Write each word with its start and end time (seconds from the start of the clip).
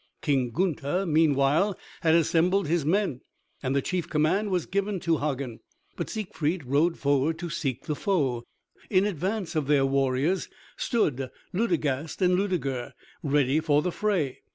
King 0.23 0.49
Gunther 0.49 1.05
meanwhile 1.05 1.77
had 2.01 2.15
assembled 2.15 2.67
his 2.67 2.83
men 2.83 3.21
and 3.61 3.75
the 3.75 3.83
chief 3.83 4.09
command 4.09 4.49
was 4.49 4.65
given 4.65 4.99
to 5.01 5.19
Hagen, 5.19 5.59
but 5.95 6.09
Siegfried 6.09 6.65
rode 6.65 6.97
forward 6.97 7.37
to 7.37 7.51
seek 7.51 7.85
the 7.85 7.93
foe. 7.95 8.43
In 8.89 9.05
advance 9.05 9.55
of 9.55 9.67
their 9.67 9.85
warriors 9.85 10.49
stood 10.75 11.29
Ludegast 11.53 12.19
and 12.19 12.33
Ludeger 12.35 12.95
ready 13.21 13.59
for 13.59 13.83
the 13.83 13.91
fray. 13.91 14.39